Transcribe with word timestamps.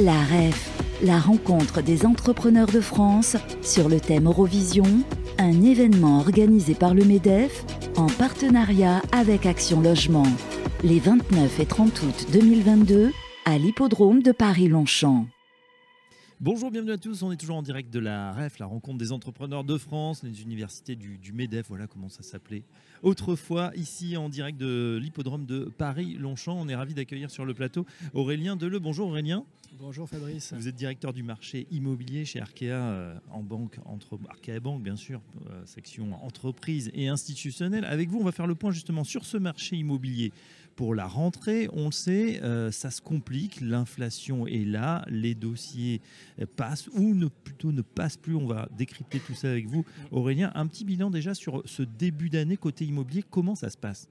La 0.00 0.12
REF, 0.12 0.70
la 1.02 1.18
rencontre 1.18 1.82
des 1.82 2.06
entrepreneurs 2.06 2.68
de 2.68 2.80
France 2.80 3.36
sur 3.62 3.88
le 3.88 3.98
thème 3.98 4.26
Eurovision, 4.26 4.84
un 5.38 5.62
événement 5.62 6.20
organisé 6.20 6.76
par 6.76 6.94
le 6.94 7.04
MEDEF 7.04 7.64
en 7.96 8.06
partenariat 8.06 9.02
avec 9.10 9.44
Action 9.44 9.80
Logement, 9.80 10.26
les 10.84 11.00
29 11.00 11.58
et 11.58 11.66
30 11.66 12.02
août 12.02 12.26
2022 12.32 13.10
à 13.44 13.58
l'hippodrome 13.58 14.22
de 14.22 14.30
Paris-Longchamp. 14.30 15.26
Bonjour, 16.40 16.70
bienvenue 16.70 16.92
à 16.92 16.98
tous. 16.98 17.24
On 17.24 17.32
est 17.32 17.36
toujours 17.36 17.56
en 17.56 17.62
direct 17.62 17.92
de 17.92 17.98
la 17.98 18.30
REF, 18.30 18.60
la 18.60 18.66
rencontre 18.66 18.96
des 18.96 19.10
entrepreneurs 19.10 19.64
de 19.64 19.76
France, 19.76 20.22
les 20.22 20.40
universités 20.42 20.94
du, 20.94 21.32
MEDEF, 21.32 21.66
voilà 21.66 21.88
comment 21.88 22.08
ça 22.08 22.22
s'appelait 22.22 22.62
autrefois, 23.02 23.72
ici 23.74 24.16
en 24.16 24.28
direct 24.28 24.56
de 24.56 25.00
l'hippodrome 25.02 25.46
de 25.46 25.64
Paris-Longchamp. 25.64 26.56
On 26.56 26.68
est 26.68 26.76
ravi 26.76 26.94
d'accueillir 26.94 27.32
sur 27.32 27.44
le 27.44 27.54
plateau 27.54 27.86
Aurélien 28.14 28.54
Deleu. 28.54 28.78
Bonjour 28.78 29.08
Aurélien. 29.08 29.44
Bonjour 29.80 30.08
Fabrice. 30.08 30.52
Vous 30.52 30.68
êtes 30.68 30.76
directeur 30.76 31.12
du 31.12 31.24
marché 31.24 31.66
immobilier 31.72 32.24
chez 32.24 32.40
Arkea 32.40 32.70
euh, 32.70 33.14
en 33.32 33.42
banque, 33.42 33.78
entre 33.84 34.16
Arkea 34.28 34.60
Banque 34.60 34.82
bien 34.82 34.96
sûr, 34.96 35.20
euh, 35.50 35.62
section 35.66 36.24
entreprise 36.24 36.92
et 36.94 37.08
institutionnelle. 37.08 37.84
Avec 37.84 38.10
vous, 38.10 38.20
on 38.20 38.24
va 38.24 38.32
faire 38.32 38.46
le 38.46 38.54
point 38.54 38.70
justement 38.70 39.02
sur 39.02 39.24
ce 39.24 39.38
marché 39.38 39.74
immobilier 39.74 40.32
pour 40.78 40.94
la 40.94 41.08
rentrée, 41.08 41.68
on 41.72 41.86
le 41.86 41.90
sait, 41.90 42.40
euh, 42.44 42.70
ça 42.70 42.92
se 42.92 43.00
complique, 43.00 43.60
l'inflation 43.60 44.46
est 44.46 44.64
là, 44.64 45.04
les 45.08 45.34
dossiers 45.34 46.00
euh, 46.40 46.46
passent 46.46 46.86
ou 46.94 47.16
plutôt 47.42 47.72
ne 47.72 47.82
passent 47.82 48.16
plus. 48.16 48.36
On 48.36 48.46
va 48.46 48.68
décrypter 48.76 49.18
tout 49.18 49.34
ça 49.34 49.50
avec 49.50 49.66
vous, 49.66 49.84
Aurélien. 50.12 50.52
Un 50.54 50.68
petit 50.68 50.84
bilan 50.84 51.10
déjà 51.10 51.34
sur 51.34 51.64
ce 51.64 51.82
début 51.82 52.30
d'année 52.30 52.56
côté 52.56 52.84
immobilier, 52.84 53.24
comment 53.28 53.56
ça 53.56 53.70
se 53.70 53.76
passe? 53.76 54.08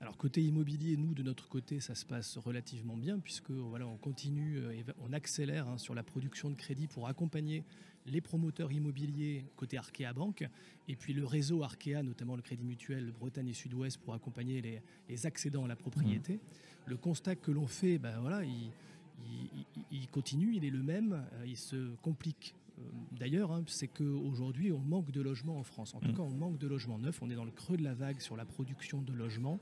Alors 0.00 0.16
côté 0.16 0.44
immobilier, 0.44 0.96
nous 0.96 1.12
de 1.12 1.24
notre 1.24 1.48
côté, 1.48 1.80
ça 1.80 1.96
se 1.96 2.06
passe 2.06 2.38
relativement 2.38 2.96
bien 2.96 3.18
puisque 3.18 3.50
voilà, 3.50 3.88
on 3.88 3.96
continue 3.96 4.58
euh, 4.58 4.70
et 4.70 4.84
on 5.04 5.12
accélère 5.12 5.66
hein, 5.66 5.76
sur 5.76 5.96
la 5.96 6.04
production 6.04 6.50
de 6.50 6.54
crédit 6.54 6.86
pour 6.86 7.08
accompagner 7.08 7.64
les 8.06 8.20
promoteurs 8.20 8.72
immobiliers 8.72 9.44
côté 9.56 9.76
Arkea 9.76 10.12
Banque 10.14 10.48
et 10.88 10.96
puis 10.96 11.12
le 11.12 11.24
réseau 11.24 11.62
Arkea, 11.62 12.02
notamment 12.02 12.36
le 12.36 12.42
Crédit 12.42 12.64
Mutuel 12.64 13.12
Bretagne 13.12 13.48
et 13.48 13.52
Sud-Ouest 13.52 13.98
pour 13.98 14.14
accompagner 14.14 14.62
les, 14.62 14.80
les, 15.08 15.26
accédants 15.26 15.64
à 15.64 15.68
la 15.68 15.76
propriété. 15.76 16.34
Mmh. 16.34 16.40
Le 16.86 16.96
constat 16.96 17.36
que 17.36 17.50
l'on 17.50 17.66
fait, 17.66 17.98
ben 17.98 18.20
voilà, 18.20 18.44
il, 18.44 18.70
il, 19.90 20.08
continue, 20.08 20.54
il 20.54 20.64
est 20.64 20.70
le 20.70 20.82
même, 20.82 21.26
euh, 21.32 21.46
il 21.46 21.56
se 21.56 21.94
complique 21.96 22.54
euh, 22.78 22.82
d'ailleurs, 23.12 23.52
hein, 23.52 23.64
c'est 23.66 23.88
qu'aujourd'hui, 23.88 24.70
on 24.70 24.78
manque 24.78 25.10
de 25.10 25.20
logements 25.20 25.58
en 25.58 25.64
France. 25.64 25.94
En 25.94 26.00
tout 26.00 26.10
mmh. 26.10 26.16
cas, 26.16 26.22
on 26.22 26.34
manque 26.34 26.58
de 26.58 26.66
logements 26.66 26.98
neufs. 26.98 27.20
On 27.22 27.30
est 27.30 27.34
dans 27.34 27.44
le 27.44 27.50
creux 27.50 27.76
de 27.76 27.82
la 27.82 27.94
vague 27.94 28.20
sur 28.20 28.36
la 28.36 28.44
production 28.44 29.02
de 29.02 29.12
logements 29.12 29.58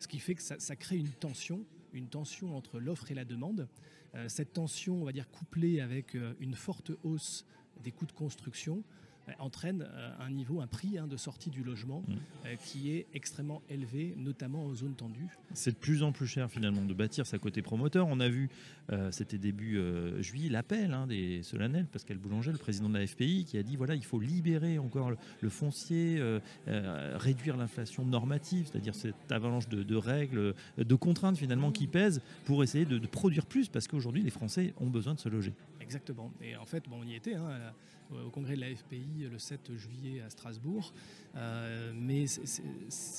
ce 0.00 0.08
qui 0.08 0.18
fait 0.18 0.34
que 0.34 0.42
ça, 0.42 0.76
crée 0.76 0.96
une 0.96 1.10
tension, 1.10 1.64
une 1.92 2.08
tension 2.08 2.56
entre 2.56 2.80
l'offre 2.80 3.12
et 3.12 3.14
la 3.14 3.26
demande. 3.26 3.68
Euh, 4.14 4.28
cette 4.28 4.54
tension, 4.54 5.00
on 5.00 5.04
va 5.04 5.12
dire, 5.12 5.30
couplée 5.30 5.80
avec 5.80 6.16
euh, 6.16 6.32
une 6.40 6.54
forte 6.54 6.90
hausse 7.04 7.44
des 7.82 7.92
coûts 7.92 8.06
de 8.06 8.12
construction, 8.12 8.82
entraîne 9.38 9.86
euh, 9.88 10.10
un 10.20 10.30
niveau, 10.30 10.60
un 10.60 10.66
prix 10.66 10.98
hein, 10.98 11.06
de 11.06 11.16
sortie 11.16 11.50
du 11.50 11.62
logement 11.62 12.02
mmh. 12.06 12.14
euh, 12.46 12.56
qui 12.64 12.92
est 12.92 13.06
extrêmement 13.14 13.62
élevé, 13.68 14.14
notamment 14.16 14.64
en 14.64 14.74
zone 14.74 14.94
tendue. 14.94 15.28
C'est 15.54 15.72
de 15.72 15.76
plus 15.76 16.02
en 16.02 16.12
plus 16.12 16.26
cher 16.26 16.50
finalement 16.50 16.84
de 16.84 16.94
bâtir 16.94 17.26
sa 17.26 17.38
côté 17.38 17.62
promoteur. 17.62 18.06
On 18.08 18.20
a 18.20 18.28
vu, 18.28 18.50
c'était 19.10 19.38
début 19.38 19.80
juillet, 20.20 20.48
l'appel 20.48 20.92
hein, 20.92 21.06
des 21.06 21.42
solennels, 21.42 21.86
Pascal 21.86 22.18
Boulanger, 22.18 22.52
le 22.52 22.58
président 22.58 22.88
de 22.88 22.98
la 22.98 23.06
FPI, 23.06 23.44
qui 23.44 23.58
a 23.58 23.62
dit 23.62 23.76
voilà, 23.76 23.94
il 23.94 24.04
faut 24.04 24.20
libérer 24.20 24.78
encore 24.78 25.10
le, 25.40 25.48
foncier, 25.48 26.22
réduire 26.66 27.56
l'inflation 27.56 28.04
normative, 28.04 28.68
c'est-à-dire 28.70 28.94
cette 28.94 29.30
avalanche 29.30 29.68
de, 29.68 29.96
règles, 29.96 30.54
de 30.78 30.94
contraintes 30.94 31.36
finalement 31.36 31.72
qui 31.72 31.86
pèsent 31.86 32.20
pour 32.44 32.62
essayer 32.62 32.84
de, 32.84 32.98
produire 33.06 33.46
plus, 33.46 33.68
parce 33.68 33.88
qu'aujourd'hui 33.88 34.22
les 34.22 34.30
Français 34.30 34.72
ont 34.80 34.88
besoin 34.88 35.14
de 35.14 35.20
se 35.20 35.28
loger. 35.28 35.52
Exactement. 35.80 36.32
Et 36.40 36.56
en 36.56 36.66
fait, 36.66 36.84
bon, 36.88 37.00
on 37.02 37.06
y 37.06 37.14
était 37.14 37.34
hein, 37.34 37.50
au 38.12 38.30
congrès 38.30 38.54
de 38.54 38.60
la 38.60 38.74
FPI 38.74 39.19
le 39.28 39.38
7 39.38 39.76
juillet 39.76 40.20
à 40.20 40.30
Strasbourg. 40.30 40.92
Euh, 41.36 41.92
mais 41.94 42.24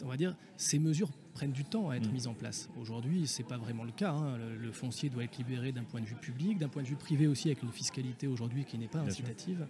on 0.03 0.07
va 0.07 0.17
dire, 0.17 0.35
ces 0.57 0.79
mesures 0.79 1.09
prennent 1.33 1.51
du 1.51 1.63
temps 1.63 1.89
à 1.89 1.95
être 1.95 2.09
mm. 2.09 2.13
mises 2.13 2.27
en 2.27 2.33
place. 2.33 2.69
Aujourd'hui, 2.79 3.27
ce 3.27 3.41
n'est 3.41 3.47
pas 3.47 3.57
vraiment 3.57 3.83
le 3.83 3.91
cas. 3.91 4.11
Hein. 4.11 4.37
Le, 4.59 4.71
foncier 4.71 5.09
doit 5.09 5.23
être 5.23 5.37
libéré 5.37 5.71
d'un 5.71 5.83
point 5.83 6.01
de 6.01 6.05
vue 6.05 6.15
public, 6.15 6.57
d'un 6.57 6.69
point 6.69 6.83
de 6.83 6.87
vue 6.87 6.95
privé 6.95 7.27
aussi, 7.27 7.49
avec 7.49 7.63
une 7.63 7.71
fiscalité 7.71 8.27
aujourd'hui 8.27 8.65
qui 8.65 8.77
n'est 8.77 8.87
pas 8.87 8.99
incitative. 8.99 9.65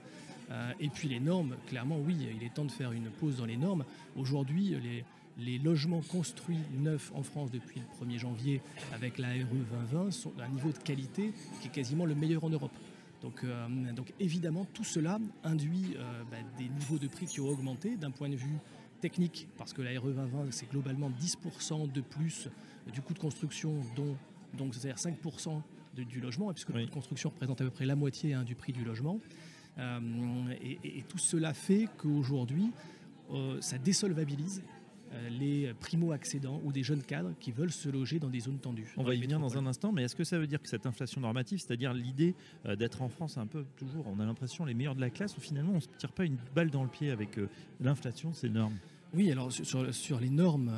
Euh, 0.49 0.71
et 0.79 0.89
puis 0.89 1.07
les 1.07 1.19
normes, 1.19 1.55
clairement, 1.67 1.97
oui, 1.99 2.15
il 2.35 2.43
est 2.45 2.53
temps 2.53 2.65
de 2.65 2.71
faire 2.71 2.91
une 2.91 3.09
pause 3.09 3.37
dans 3.37 3.45
les 3.45 3.57
normes. 3.57 3.85
Aujourd'hui, 4.15 4.75
les, 4.83 5.05
les 5.37 5.57
logements 5.57 6.01
construits 6.01 6.59
neufs 6.77 7.11
en 7.15 7.23
France 7.23 7.51
depuis 7.51 7.79
le 7.79 8.05
1er 8.05 8.19
janvier 8.19 8.61
avec 8.93 9.17
la 9.17 9.29
RE 9.29 9.55
2020 9.91 10.11
sont 10.11 10.31
d'un 10.31 10.47
niveau 10.49 10.71
de 10.71 10.77
qualité 10.77 11.33
qui 11.61 11.67
est 11.67 11.71
quasiment 11.71 12.05
le 12.05 12.15
meilleur 12.15 12.43
en 12.43 12.49
Europe. 12.49 12.71
Donc, 13.21 13.43
euh, 13.43 13.67
donc 13.93 14.13
évidemment, 14.19 14.65
tout 14.73 14.83
cela 14.83 15.19
induit 15.43 15.95
euh, 15.95 16.23
bah, 16.29 16.37
des 16.57 16.67
niveaux 16.69 16.97
de 16.97 17.07
prix 17.07 17.27
qui 17.27 17.39
ont 17.39 17.47
augmenté 17.47 17.95
d'un 17.95 18.11
point 18.11 18.29
de 18.29 18.35
vue 18.35 18.57
technique, 18.99 19.47
parce 19.57 19.73
que 19.73 19.81
la 19.81 19.99
RE 19.99 20.07
2020, 20.07 20.51
c'est 20.51 20.69
globalement 20.69 21.09
10% 21.09 21.91
de 21.91 22.01
plus 22.01 22.49
du 22.91 23.01
coût 23.01 23.13
de 23.13 23.19
construction, 23.19 23.81
dont 23.95 24.15
donc 24.57 24.75
c'est-à-dire 24.75 24.97
5% 24.97 25.61
du 25.95 26.19
logement, 26.19 26.51
puisque 26.53 26.69
le 26.69 26.81
coût 26.81 26.85
de 26.85 26.93
construction 26.93 27.29
représente 27.29 27.61
à 27.61 27.63
peu 27.63 27.71
près 27.71 27.85
la 27.85 27.95
moitié 27.95 28.33
hein, 28.33 28.43
du 28.43 28.55
prix 28.55 28.73
du 28.73 28.83
logement. 28.83 29.19
Euh, 29.77 29.99
et, 30.61 31.03
tout 31.07 31.17
cela 31.17 31.53
fait 31.53 31.87
qu'aujourd'hui, 31.97 32.71
ça 33.61 33.77
désolvabilise 33.77 34.61
les 35.29 35.73
primo-accédants 35.79 36.61
ou 36.63 36.71
des 36.71 36.83
jeunes 36.83 37.03
cadres 37.03 37.33
qui 37.39 37.51
veulent 37.51 37.71
se 37.71 37.89
loger 37.89 38.19
dans 38.19 38.29
des 38.29 38.39
zones 38.39 38.59
tendues. 38.59 38.93
On 38.97 39.03
va 39.03 39.13
y 39.13 39.21
venir 39.21 39.39
dans 39.39 39.57
un 39.57 39.65
instant, 39.65 39.91
mais 39.91 40.03
est-ce 40.03 40.15
que 40.15 40.23
ça 40.23 40.37
veut 40.37 40.47
dire 40.47 40.61
que 40.61 40.69
cette 40.69 40.85
inflation 40.85 41.21
normative, 41.21 41.59
c'est-à-dire 41.59 41.93
l'idée 41.93 42.35
euh, 42.65 42.75
d'être 42.75 43.01
en 43.01 43.09
France 43.09 43.37
un 43.37 43.47
peu 43.47 43.65
toujours, 43.77 44.05
on 44.07 44.19
a 44.19 44.25
l'impression 44.25 44.65
les 44.65 44.73
meilleurs 44.73 44.95
de 44.95 45.01
la 45.01 45.09
classe, 45.09 45.37
ou 45.37 45.41
finalement 45.41 45.73
on 45.73 45.75
ne 45.75 45.81
se 45.81 45.89
tire 45.97 46.11
pas 46.11 46.25
une 46.25 46.37
balle 46.55 46.69
dans 46.69 46.83
le 46.83 46.89
pied 46.89 47.11
avec 47.11 47.37
euh, 47.37 47.49
l'inflation, 47.79 48.33
ces 48.33 48.49
normes? 48.49 48.77
Oui, 49.13 49.31
alors 49.31 49.51
sur, 49.51 50.19
les 50.21 50.29
normes, 50.29 50.71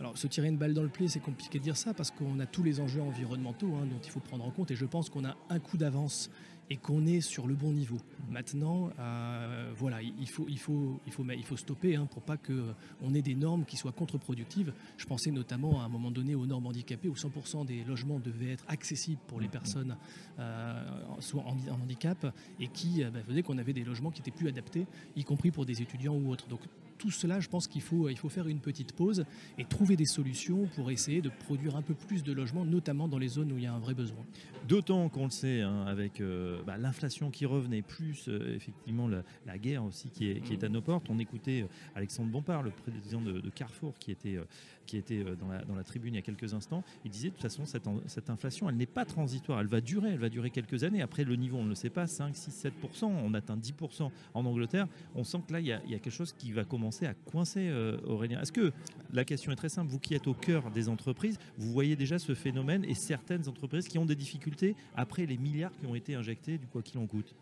alors 0.00 0.18
se 0.18 0.26
tirer 0.26 0.48
une 0.48 0.56
balle 0.56 0.74
dans 0.74 0.82
le 0.82 0.88
pied, 0.88 1.06
c'est 1.06 1.20
compliqué 1.20 1.60
de 1.60 1.62
dire 1.62 1.76
ça 1.76 1.94
parce 1.94 2.10
qu'on 2.10 2.40
a 2.40 2.46
tous 2.46 2.64
les 2.64 2.80
enjeux 2.80 3.02
environnementaux 3.02 3.72
hein, 3.76 3.86
dont 3.86 4.00
il 4.02 4.10
faut 4.10 4.18
prendre 4.18 4.44
en 4.44 4.50
compte 4.50 4.72
et 4.72 4.74
je 4.74 4.84
pense 4.84 5.08
qu'on 5.08 5.24
a 5.24 5.36
un 5.48 5.60
coup 5.60 5.76
d'avance 5.76 6.28
et 6.72 6.76
qu'on 6.78 7.04
est 7.04 7.20
sur 7.20 7.46
le 7.46 7.54
bon 7.54 7.70
niveau. 7.70 7.98
Maintenant, 8.30 8.88
euh, 8.98 9.70
voilà, 9.76 10.00
il 10.00 10.26
faut, 10.26 10.46
il 10.48 10.58
faut, 10.58 10.98
il 11.06 11.12
faut, 11.12 11.22
il 11.36 11.44
faut 11.44 11.58
stopper 11.58 11.96
hein, 11.96 12.08
pour 12.10 12.22
pas 12.22 12.38
qu'on 12.38 13.12
ait 13.14 13.20
des 13.20 13.34
normes 13.34 13.66
qui 13.66 13.76
soient 13.76 13.92
contre-productives. 13.92 14.72
Je 14.96 15.04
pensais 15.04 15.30
notamment 15.30 15.82
à 15.82 15.84
un 15.84 15.90
moment 15.90 16.10
donné 16.10 16.34
aux 16.34 16.46
normes 16.46 16.66
handicapées 16.66 17.10
où 17.10 17.14
100% 17.14 17.66
des 17.66 17.84
logements 17.84 18.18
devaient 18.18 18.52
être 18.52 18.64
accessibles 18.68 19.20
pour 19.26 19.38
les 19.38 19.48
personnes 19.48 19.98
euh, 20.38 20.82
soit 21.20 21.42
en, 21.42 21.58
handicap 21.74 22.34
et 22.58 22.68
qui 22.68 23.04
euh, 23.04 23.10
bah, 23.10 23.20
faisaient 23.28 23.42
qu'on 23.42 23.58
avait 23.58 23.74
des 23.74 23.84
logements 23.84 24.10
qui 24.10 24.22
étaient 24.22 24.30
plus 24.30 24.48
adaptés, 24.48 24.86
y 25.14 25.24
compris 25.24 25.50
pour 25.50 25.66
des 25.66 25.82
étudiants 25.82 26.14
ou 26.14 26.30
autres. 26.30 26.48
Donc 26.48 26.60
tout 27.02 27.10
cela, 27.10 27.40
je 27.40 27.48
pense 27.48 27.66
qu'il 27.66 27.82
faut, 27.82 28.08
il 28.08 28.16
faut 28.16 28.28
faire 28.28 28.46
une 28.46 28.60
petite 28.60 28.92
pause 28.92 29.24
et 29.58 29.64
trouver 29.64 29.96
des 29.96 30.04
solutions 30.04 30.68
pour 30.76 30.88
essayer 30.92 31.20
de 31.20 31.30
produire 31.30 31.74
un 31.74 31.82
peu 31.82 31.94
plus 31.94 32.22
de 32.22 32.32
logements, 32.32 32.64
notamment 32.64 33.08
dans 33.08 33.18
les 33.18 33.26
zones 33.26 33.50
où 33.50 33.58
il 33.58 33.64
y 33.64 33.66
a 33.66 33.74
un 33.74 33.80
vrai 33.80 33.92
besoin. 33.92 34.24
D'autant 34.68 35.08
qu'on 35.08 35.24
le 35.24 35.30
sait, 35.30 35.62
hein, 35.62 35.84
avec 35.88 36.20
euh, 36.20 36.62
bah, 36.64 36.78
l'inflation 36.78 37.32
qui 37.32 37.44
revenait, 37.44 37.82
plus 37.82 38.28
euh, 38.28 38.54
effectivement 38.54 39.08
la, 39.08 39.58
guerre 39.58 39.84
aussi 39.84 40.10
qui 40.10 40.30
est, 40.30 40.40
qui 40.42 40.52
est, 40.52 40.62
à 40.62 40.68
nos 40.68 40.80
portes. 40.80 41.10
On 41.10 41.18
écoutait 41.18 41.62
euh, 41.62 41.96
Alexandre 41.96 42.30
Bompard, 42.30 42.62
le 42.62 42.70
président 42.70 43.20
de, 43.20 43.50
Carrefour, 43.50 43.94
qui 43.98 44.12
était, 44.12 44.38
qui 44.86 44.96
était 44.96 45.24
dans, 45.40 45.48
la, 45.48 45.64
dans 45.64 45.74
la 45.74 45.82
tribune 45.82 46.14
il 46.14 46.18
y 46.18 46.20
a 46.20 46.22
quelques 46.22 46.54
instants. 46.54 46.84
Il 47.04 47.10
disait 47.10 47.30
de 47.30 47.32
toute 47.32 47.42
façon, 47.42 47.66
cette, 47.66 47.88
cette 48.06 48.30
inflation, 48.30 48.68
elle 48.68 48.76
n'est 48.76 48.86
pas 48.86 49.04
transitoire, 49.04 49.60
elle 49.60 49.66
va 49.66 49.80
durer, 49.80 50.10
elle 50.10 50.20
va 50.20 50.28
durer 50.28 50.50
quelques 50.50 50.84
années. 50.84 51.02
Après, 51.02 51.24
le 51.24 51.34
niveau, 51.34 51.56
on 51.56 51.64
ne 51.64 51.70
le 51.70 51.74
sait 51.74 51.90
pas, 51.90 52.06
5, 52.06 52.36
6, 52.36 52.66
7%, 52.84 53.06
on 53.06 53.34
atteint 53.34 53.56
10% 53.56 54.10
en 54.34 54.46
Angleterre. 54.46 54.86
On 55.16 55.24
sent 55.24 55.40
que 55.48 55.52
là, 55.52 55.58
il 55.58 55.66
y, 55.66 55.72
a, 55.72 55.82
il 55.84 55.90
y 55.90 55.96
a 55.96 55.98
quelque 55.98 56.14
chose 56.14 56.32
qui 56.32 56.52
va 56.52 56.64
commencer 56.64 56.91
à 57.02 57.14
coincer, 57.14 57.68
euh, 57.68 57.98
Aurélien 58.04 58.40
Est-ce 58.40 58.52
que, 58.52 58.72
la 59.12 59.24
question 59.24 59.52
est 59.52 59.56
très 59.56 59.68
simple, 59.68 59.90
vous 59.90 59.98
qui 59.98 60.14
êtes 60.14 60.26
au 60.26 60.34
cœur 60.34 60.70
des 60.70 60.88
entreprises, 60.88 61.38
vous 61.58 61.72
voyez 61.72 61.96
déjà 61.96 62.18
ce 62.18 62.34
phénomène 62.34 62.84
et 62.84 62.94
certaines 62.94 63.48
entreprises 63.48 63.88
qui 63.88 63.98
ont 63.98 64.06
des 64.06 64.16
difficultés 64.16 64.76
après 64.94 65.26
les 65.26 65.36
milliards 65.36 65.72
qui 65.78 65.86
ont 65.86 65.94
été 65.94 66.14
injectés 66.14 66.58
du 66.58 66.66
quoi 66.66 66.82
qu'il 66.82 66.98
en 66.98 67.06
coûte? 67.06 67.34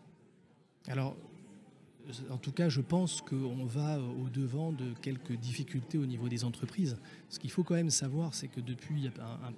Alors, 0.87 1.15
en 2.29 2.37
tout 2.37 2.51
cas, 2.51 2.69
je 2.69 2.81
pense 2.81 3.21
qu'on 3.21 3.65
va 3.65 3.99
au-devant 3.99 4.71
de 4.71 4.93
quelques 5.01 5.33
difficultés 5.33 5.97
au 5.97 6.05
niveau 6.05 6.29
des 6.29 6.43
entreprises. 6.43 6.97
Ce 7.29 7.39
qu'il 7.39 7.51
faut 7.51 7.63
quand 7.63 7.75
même 7.75 7.89
savoir, 7.91 8.33
c'est 8.33 8.47
que 8.47 8.59
depuis 8.59 9.09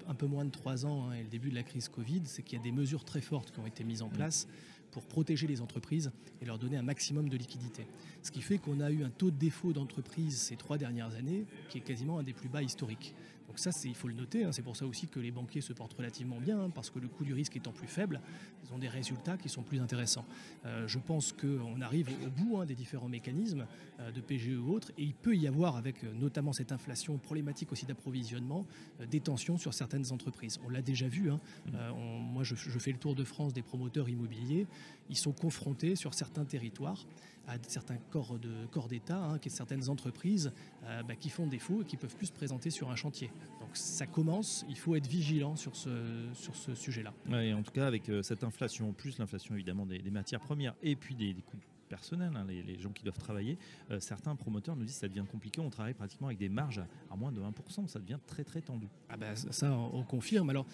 un, 0.08 0.14
peu 0.16 0.28
moins 0.28 0.46
de 0.46 0.52
trois 0.52 0.86
ans 0.86 1.10
hein, 1.10 1.14
et 1.14 1.24
le 1.24 1.30
début 1.30 1.50
de 1.50 1.56
la 1.56 1.64
crise 1.64 1.88
Covid, 1.88 2.22
c'est 2.26 2.44
qu'il 2.44 2.58
y 2.58 2.62
a 2.62 2.64
des 2.64 2.72
mesures 2.72 3.06
très 3.06 3.22
fortes 3.22 3.52
qui 3.52 3.60
ont 3.60 3.66
été 3.66 3.84
mises 3.84 4.02
en 4.02 4.10
mmh. 4.10 4.14
place 4.14 4.48
pour 4.94 5.04
protéger 5.04 5.48
les 5.48 5.60
entreprises 5.60 6.12
et 6.42 6.46
leur 6.46 6.60
donner 6.60 6.78
un 6.78 6.84
maximum 6.84 7.28
de 7.28 7.36
liquidité. 7.36 7.86
Ce 8.22 8.32
qui 8.32 8.42
fait 8.42 8.60
qu'on 8.60 8.80
a 8.80 8.92
eu 8.92 9.04
un 9.04 9.10
taux 9.10 9.32
de 9.32 9.38
défaut 9.38 9.74
d'entreprise 9.74 10.38
ces 10.38 10.56
trois 10.56 10.78
dernières 10.78 11.16
années 11.16 11.46
qui 11.70 11.80
est 11.80 11.82
quasiment 11.82 12.20
un 12.20 12.24
des 12.24 12.34
plus 12.34 12.48
bas 12.48 12.62
historiques. 12.62 13.16
Donc 13.48 13.60
ça, 13.60 13.72
il 13.84 13.96
faut 13.96 14.08
le 14.08 14.14
noter. 14.14 14.46
Hein. 14.46 14.52
C'est 14.52 14.62
pour 14.62 14.76
ça 14.76 14.86
aussi 14.86 15.08
que 15.08 15.20
les 15.20 15.32
banquiers 15.32 15.62
se 15.62 15.74
portent 15.74 15.94
relativement 15.94 16.40
bien, 16.40 16.60
hein, 16.60 16.70
parce 16.70 16.90
que 16.90 17.00
le 17.00 17.08
coût 17.08 17.24
du 17.24 17.34
risque 17.34 17.56
étant 17.56 17.72
plus 17.72 17.88
faible, 17.88 18.20
ils 18.66 18.74
ont 18.74 18.78
des 18.78 18.88
résultats 18.88 19.38
qui 19.38 19.50
sont 19.50 19.64
plus 19.64 19.80
intéressants. 19.80 20.26
Euh, 20.66 20.88
je 20.88 21.00
pense 21.00 21.34
qu'on 21.34 21.82
arrive 21.82 22.10
au 22.26 22.30
bout 22.30 22.58
hein, 22.58 22.66
des 22.66 22.76
différents 22.76 23.10
mécanismes 23.10 23.66
euh, 24.00 24.12
de 24.12 24.22
PGE 24.22 24.58
ou 24.58 24.72
autres, 24.72 24.92
et 24.98 25.04
il 25.04 25.14
peut 25.14 25.36
y 25.36 25.48
avoir, 25.48 25.76
avec 25.76 26.04
euh, 26.04 26.14
notamment 26.14 26.54
cette 26.54 26.72
inflation 26.72 27.18
problématique 27.18 27.72
aussi 27.72 27.86
d'approvisionnement, 27.86 28.66
des 29.10 29.20
tensions 29.20 29.58
sur 29.58 29.74
certaines 29.74 30.12
entreprises. 30.12 30.60
On 30.66 30.70
l'a 30.70 30.82
déjà 30.82 31.08
vu. 31.08 31.32
moi, 31.74 32.44
je, 32.44 32.56
je, 32.56 32.80
fais 32.80 32.92
le 32.92 32.98
tour 32.98 33.16
de 33.16 33.24
France 33.24 33.54
des 33.54 33.62
promoteurs 33.62 34.10
immobiliers. 34.10 34.68
Ils 35.10 35.18
sont 35.18 35.32
confrontés 35.32 35.96
sur 35.96 36.14
certains 36.14 36.46
territoires 36.46 37.06
à 37.48 37.56
certains 37.68 37.98
corps 38.10 38.40
de 38.40 38.66
corps 38.72 38.88
d'État, 38.88 39.18
hein, 39.18 39.40
certaines 39.48 39.90
entreprises 39.90 40.52
euh, 40.86 41.04
bah, 41.04 41.16
qui 41.16 41.30
font 41.30 41.48
défaut 41.48 41.82
et 41.82 41.86
qui 41.86 41.98
peuvent 41.98 42.16
plus 42.16 42.28
se 42.28 42.32
présenter 42.32 42.70
sur 42.70 42.90
un 42.90 42.96
chantier. 42.96 43.32
Donc 43.60 43.70
ça 43.74 44.08
commence, 44.08 44.66
il 44.70 44.78
faut 44.78 44.96
être 44.96 45.08
vigilant 45.08 45.56
sur 45.56 45.76
ce, 45.76 45.90
sur 46.34 46.56
ce 46.56 46.74
sujet-là. 46.76 47.14
En 47.30 47.64
tout 47.64 47.72
cas, 47.72 47.88
avec 47.88 48.10
euh, 48.10 48.22
cette 48.22 48.44
inflation, 48.44 48.94
plus 48.94 49.18
l'inflation 49.20 49.56
évidemment 49.56 49.86
des, 49.86 50.02
matières 50.12 50.42
premières 50.42 50.76
et 50.84 50.96
puis 50.96 51.16
des 51.16 51.34
coûts 51.34 51.58
personnel, 51.94 52.32
hein, 52.36 52.44
les, 52.48 52.80
gens 52.80 52.90
qui 52.90 53.04
doivent 53.04 53.20
travailler, 53.20 53.60
euh, 53.92 54.00
certains 54.00 54.36
promoteurs 54.36 54.76
nous 54.76 54.84
disent 54.84 54.96
que 54.96 55.02
ça 55.02 55.08
devient 55.08 55.26
compliqué, 55.32 55.62
on 55.62 55.70
travaille 55.70 55.94
pratiquement 55.94 56.26
avec 56.26 56.40
des 56.40 56.50
marges 56.50 56.82
à, 57.12 57.16
moins 57.16 57.32
de 57.32 57.40
1%, 57.40 57.88
ça 57.88 58.00
devient 58.00 58.18
très 58.26 58.44
très 58.44 58.62
tendu. 58.62 58.88
Ah 59.10 59.16
ben, 59.16 59.36
ça, 59.36 59.72
on, 59.72 60.02
confirme. 60.02 60.50
Alors, 60.50 60.66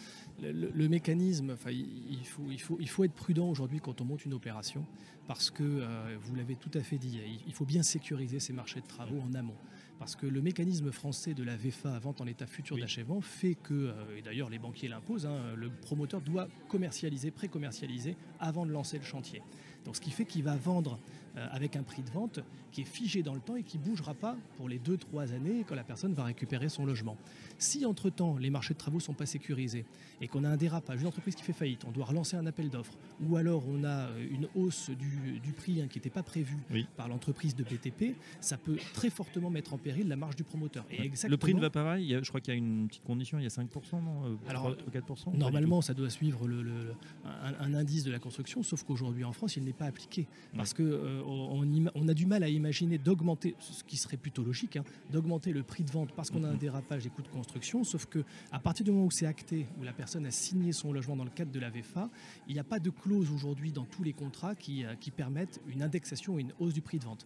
le, 0.42 0.88
mécanisme, 0.88 1.57
il, 1.68 2.25
faut, 2.25 2.44
il, 2.50 2.62
faut, 2.62 2.77
il 2.80 2.88
faut 2.88 3.04
être 3.04 3.13
prudent 3.13 3.50
aujourd'hui 3.50 3.81
quand 3.81 4.00
on 4.00 4.06
monte 4.06 4.24
une 4.24 4.33
opération, 4.33 4.86
parce 5.27 5.51
que, 5.51 5.63
euh, 5.63 6.18
vous 6.21 6.36
l'avez 6.36 6.56
tout 6.56 6.71
à 6.74 6.81
fait 6.81 6.98
dit, 6.98 7.19
il 7.45 7.54
faut 7.54 7.65
bien 7.65 7.83
sécuriser 7.83 8.39
ces 8.39 8.54
marchés 8.54 8.80
de 8.80 8.88
travaux 8.88 9.19
en 9.19 9.33
amont 9.33 9.57
parce 10.00 10.15
que 10.15 10.25
le 10.25 10.42
mécanisme 10.42 10.92
français 10.92 11.33
de 11.33 11.44
la 11.44 11.57
VFA, 11.57 12.00
vente 12.00 12.22
en 12.22 12.25
état 12.25 12.48
futur 12.48 12.77
d'achèvement, 12.77 13.19
fait 13.19 13.56
que, 13.56 13.74
euh, 13.74 14.18
et 14.18 14.22
d'ailleurs 14.22 14.50
les 14.50 14.57
banquiers 14.57 14.88
l'imposent, 14.88 15.25
hein, 15.25 15.54
le 15.56 15.69
promoteur 15.69 16.22
doit 16.22 16.48
commercialiser, 16.69 17.31
pré-commercialiser 17.31 18.15
avant 18.39 18.65
de 18.65 18.72
lancer 18.72 18.98
le 18.98 19.04
chantier. 19.04 19.44
Donc 19.86 19.96
ce 19.96 20.02
qui 20.02 20.12
fait 20.12 20.26
qu'il 20.26 20.44
va 20.44 20.56
vendre 20.56 21.00
euh, 21.38 21.48
avec 21.52 21.76
un 21.76 21.84
prix 21.84 22.02
de 22.02 22.10
vente 22.10 22.40
qui 22.72 22.81
est 22.81 22.86
figé 22.86 23.24
dans 23.24 23.34
le 23.34 23.40
temps 23.40 23.56
et 23.56 23.64
qui 23.64 23.78
ne 23.78 23.84
bougera 23.84 24.14
pas 24.14 24.36
pour 24.58 24.70
les 24.70 24.80
2-3 24.80 25.34
années 25.34 25.64
quand 25.68 25.76
la 25.76 25.84
personne 25.84 26.14
va 26.14 26.24
récupérer 26.24 26.70
son 26.70 26.86
logement. 26.86 27.18
Si 27.58 27.86
entre-temps 27.86 28.38
les 28.38 28.50
marchés 28.50 28.74
de 28.74 28.80
travaux 28.80 28.98
ne 28.98 29.04
sont 29.04 29.14
pas 29.14 29.26
sécurisés 29.26 29.86
et 30.22 30.28
qu'on 30.28 30.44
a 30.44 30.50
un 30.50 30.58
dérapage, 30.58 31.02
une 31.02 31.08
entreprise 31.08 31.36
qui 31.36 31.44
fait 31.44 31.54
faillite, 31.54 31.84
on 31.88 31.92
doit 31.92 32.06
relancer 32.06 32.36
un 32.36 32.46
appel 32.46 32.70
d'offres, 32.70 32.94
ou 33.22 33.38
alors 33.38 33.64
on 33.68 33.84
a 33.84 34.08
euh, 34.08 34.28
une 34.31 34.48
hausse 34.56 34.90
du, 34.90 35.52
prix 35.54 35.82
hein, 35.82 35.88
qui 35.90 35.98
n'était 35.98 36.10
pas 36.10 36.24
prévue 36.24 36.58
par 36.96 37.08
l'entreprise 37.08 37.56
de 37.56 37.64
BTP, 37.64 38.16
ça 38.40 38.58
peut 38.58 38.78
très 38.94 39.10
fortement 39.10 39.50
mettre 39.50 39.74
en 39.74 39.78
péril 39.78 40.08
la 40.08 40.16
marge 40.16 40.36
du 40.36 40.44
promoteur. 40.44 40.86
Et 40.92 41.12
Le 41.28 41.38
prix 41.38 41.54
ne 41.54 41.62
va 41.62 41.70
pas 41.70 41.84
pareil, 41.84 42.18
je 42.22 42.28
crois 42.28 42.42
qu'il 42.42 42.54
y 42.54 42.58
a 42.58 42.58
une 42.58 42.88
petite 42.88 43.04
condition, 43.04 43.40
il 43.40 43.44
y 43.44 43.48
a 43.48 43.50
5%, 43.50 43.66
non 44.04 44.25
euh, 44.25 44.36
Alors, 44.48 44.75
4% 44.94 45.36
Normalement, 45.36 45.82
ça 45.82 45.94
doit 45.94 46.10
suivre 46.10 46.48
le, 46.48 46.94
un, 47.25 47.74
indice 47.74 48.04
de 48.04 48.12
la 48.12 48.20
construction, 48.20 48.64
sauf 48.64 48.84
qu'aujourd'hui 48.84 49.24
en 49.24 49.34
France, 49.34 49.56
il 49.58 49.64
n'est 49.69 49.77
pas 49.77 49.86
appliqué. 49.86 50.27
Parce 50.56 50.74
qu'on 50.74 50.83
euh, 50.83 51.21
on, 51.25 52.07
a 52.07 52.13
du 52.13 52.25
mal 52.25 52.44
à 52.44 52.50
imaginer 52.50 52.98
d'augmenter, 52.98 53.56
ce 53.60 53.83
qui 53.83 53.98
serait 53.98 54.18
plutôt 54.18 54.44
logique, 54.44 54.77
hein, 54.77 54.83
d'augmenter 55.12 55.51
le 55.54 55.63
prix 55.63 55.83
de 55.83 55.92
vente 55.92 56.12
parce 56.16 56.30
qu'on 56.30 56.44
a 56.44 56.50
un 56.50 56.56
dérapage 56.56 57.04
des 57.04 57.10
coûts 57.10 57.21
de 57.21 57.27
construction, 57.27 57.83
sauf 57.83 58.06
que 58.06 58.24
à 58.51 58.60
partir 58.60 58.86
du 58.86 58.92
moment 58.92 59.06
où 59.06 59.12
c'est 59.12 59.25
acté, 59.25 59.66
où 59.80 59.83
la 59.83 59.94
personne 59.94 60.25
a 60.25 60.31
signé 60.31 60.71
son 60.71 60.92
logement 60.92 61.16
dans 61.16 61.24
le 61.24 61.30
cadre 61.30 61.51
de 61.51 61.60
la 61.60 61.69
VFA, 61.69 62.10
il 62.48 62.54
n'y 62.54 62.60
a 62.60 62.63
pas 62.63 62.80
de 62.80 62.89
clause 62.89 63.31
aujourd'hui 63.31 63.71
dans 63.71 63.86
tous 63.86 64.04
les 64.04 64.13
contrats 64.13 64.56
qui, 64.56 64.86
euh, 64.86 64.95
qui 64.95 65.12
permettent 65.12 65.62
une 65.68 65.83
indexation 65.83 66.38
et 66.38 66.42
une 66.42 66.54
hausse 66.60 66.74
du 66.74 66.81
prix 66.81 67.00
de 67.00 67.06
vente 67.06 67.25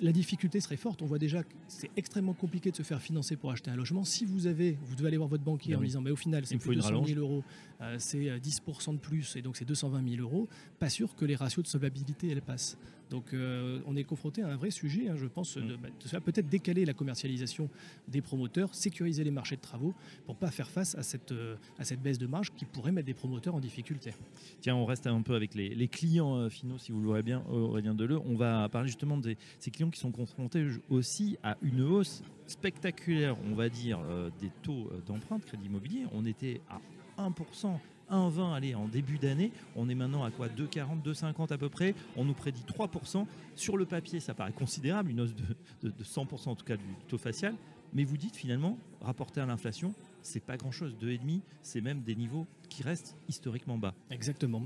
la 0.00 0.12
difficulté 0.12 0.60
serait 0.60 0.76
forte. 0.76 1.02
On 1.02 1.06
voit 1.06 1.18
déjà 1.18 1.42
que 1.42 1.52
c'est 1.68 1.90
extrêmement 1.96 2.32
compliqué 2.32 2.70
de 2.70 2.76
se 2.76 2.82
faire 2.82 3.00
financer 3.00 3.36
pour 3.36 3.50
acheter 3.50 3.70
un 3.70 3.76
logement. 3.76 4.04
Si 4.04 4.24
vous 4.24 4.46
avez, 4.46 4.78
vous 4.82 4.94
devez 4.94 5.08
aller 5.08 5.16
voir 5.16 5.28
votre 5.28 5.44
banquier 5.44 5.74
en 5.74 5.80
disant, 5.80 6.00
mais 6.00 6.10
au 6.10 6.16
final, 6.16 6.46
c'est 6.46 6.56
plus 6.56 6.76
de 6.76 6.80
200 6.80 7.04
000 7.04 7.20
euros, 7.20 7.42
euh, 7.80 7.96
c'est 7.98 8.18
10% 8.18 8.90
euh, 8.90 8.92
de 8.94 8.98
plus, 8.98 9.36
et 9.36 9.42
donc 9.42 9.56
c'est 9.56 9.64
220 9.64 10.08
000 10.16 10.22
euros. 10.22 10.48
Pas 10.78 10.88
sûr 10.88 11.14
que 11.14 11.24
les 11.24 11.36
ratios 11.36 11.64
de 11.64 11.68
solvabilité 11.68 12.30
elles 12.30 12.42
passent. 12.42 12.78
Donc 13.10 13.34
euh, 13.34 13.80
on 13.86 13.96
est 13.96 14.04
confronté 14.04 14.42
à 14.42 14.48
un 14.48 14.56
vrai 14.56 14.70
sujet, 14.70 15.08
hein, 15.08 15.16
je 15.16 15.26
pense, 15.26 15.56
de, 15.58 15.74
mm. 15.74 15.78
bah, 16.12 16.20
peut-être 16.20 16.48
décaler 16.48 16.84
la 16.84 16.94
commercialisation 16.94 17.68
des 18.08 18.20
promoteurs, 18.20 18.74
sécuriser 18.74 19.24
les 19.24 19.32
marchés 19.32 19.56
de 19.56 19.60
travaux 19.60 19.94
pour 20.24 20.36
pas 20.36 20.50
faire 20.50 20.70
face 20.70 20.94
à 20.94 21.02
cette, 21.02 21.34
à 21.78 21.84
cette 21.84 22.00
baisse 22.00 22.18
de 22.18 22.26
marge 22.26 22.52
qui 22.56 22.64
pourrait 22.64 22.92
mettre 22.92 23.06
des 23.06 23.14
promoteurs 23.14 23.54
en 23.54 23.60
difficulté. 23.60 24.12
Tiens, 24.60 24.76
on 24.76 24.84
reste 24.84 25.06
un 25.06 25.22
peu 25.22 25.34
avec 25.34 25.54
les, 25.54 25.88
clients 25.88 26.48
finaux, 26.48 26.78
si 26.78 26.92
vous 26.92 27.02
l'aurez 27.02 27.22
bien, 27.22 27.42
Aurélien 27.50 27.94
Deleu. 27.94 28.20
On 28.24 28.36
va 28.36 28.68
parler 28.68 28.88
justement 28.88 29.18
de 29.18 29.34
ces 29.58 29.70
clients 29.70 29.90
qui 29.90 29.98
sont 29.98 30.12
confrontés 30.12 30.66
aussi 30.88 31.36
à 31.42 31.56
une 31.62 31.82
hausse 31.82 32.22
spectaculaire, 32.46 33.36
on 33.50 33.54
va 33.54 33.68
dire, 33.68 34.00
des 34.40 34.50
taux 34.62 34.90
d'emprunt 35.06 35.38
de 35.38 35.44
crédit 35.44 35.66
immobilier. 35.66 36.04
On 36.12 36.24
était 36.24 36.60
à 36.68 36.80
1%. 37.28 37.78
1,20 38.10 38.54
allez, 38.54 38.74
en 38.74 38.88
début 38.88 39.18
d'année. 39.18 39.52
On 39.76 39.88
est 39.88 39.94
maintenant 39.94 40.24
à 40.24 40.30
quoi? 40.30 40.48
2,40, 40.48 41.02
2,50 41.02 41.52
à 41.52 41.58
peu 41.58 41.68
près. 41.68 41.94
On 42.16 42.24
nous 42.24 42.34
prédit 42.34 42.62
3%. 42.66 43.26
Sur 43.54 43.76
le 43.76 43.86
papier, 43.86 44.20
ça 44.20 44.34
paraît 44.34 44.52
considérable, 44.52 45.10
une 45.10 45.20
hausse 45.20 45.34
de, 45.82 45.90
100% 46.02 46.48
en 46.48 46.54
tout 46.54 46.64
cas 46.64 46.76
du 46.76 46.84
taux 47.08 47.18
facial. 47.18 47.54
Mais 47.92 48.04
vous 48.04 48.16
dites 48.16 48.36
finalement, 48.36 48.78
rapporté 49.00 49.40
à 49.40 49.46
l'inflation, 49.46 49.94
c'est 50.22 50.40
pas 50.40 50.56
grand-chose. 50.56 50.94
2,5, 51.00 51.40
c'est 51.62 51.80
même 51.80 52.02
des 52.02 52.14
niveaux 52.14 52.46
qui 52.68 52.82
restent 52.82 53.16
historiquement 53.28 53.78
bas. 53.78 53.94
Exactement. 54.10 54.62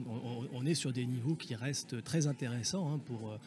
On, 0.52 0.66
est 0.66 0.74
sur 0.74 0.92
des 0.92 1.06
niveaux 1.06 1.34
qui 1.34 1.54
restent 1.54 2.02
très 2.04 2.26
intéressants 2.26 2.92
hein, 2.92 2.98
pour, 2.98 3.38